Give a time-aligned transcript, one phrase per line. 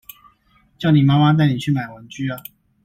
[0.79, 2.41] 叫你媽媽帶你去買玩具啊